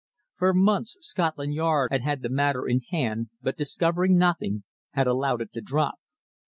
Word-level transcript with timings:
For 0.37 0.51
months 0.51 0.97
Scotland 1.01 1.53
Yard 1.53 1.91
had 1.91 2.01
had 2.01 2.23
the 2.23 2.29
matter 2.29 2.67
in 2.67 2.81
hand, 2.89 3.29
but 3.39 3.55
discovering 3.55 4.17
nothing, 4.17 4.63
had 4.93 5.05
allowed 5.05 5.41
it 5.41 5.53
to 5.53 5.61
drop. 5.61 5.97